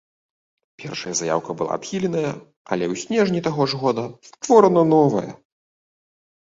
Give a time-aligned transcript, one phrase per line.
[0.83, 2.31] Першая заяўка была адхіленая,
[2.71, 5.29] але ў снежні таго ж года створана новая.